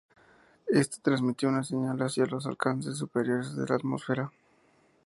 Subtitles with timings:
[0.67, 4.31] Este transmitió una señal hacia los alcances superiores de la atmósfera.